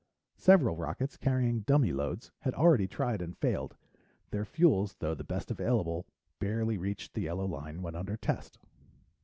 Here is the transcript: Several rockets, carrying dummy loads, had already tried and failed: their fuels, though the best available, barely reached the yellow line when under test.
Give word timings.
Several 0.39 0.75
rockets, 0.77 1.15
carrying 1.15 1.59
dummy 1.59 1.91
loads, 1.93 2.31
had 2.39 2.55
already 2.55 2.87
tried 2.87 3.21
and 3.21 3.37
failed: 3.37 3.75
their 4.31 4.45
fuels, 4.45 4.95
though 4.95 5.13
the 5.13 5.23
best 5.23 5.51
available, 5.51 6.07
barely 6.39 6.75
reached 6.75 7.13
the 7.13 7.21
yellow 7.21 7.45
line 7.45 7.83
when 7.83 7.93
under 7.93 8.17
test. 8.17 8.57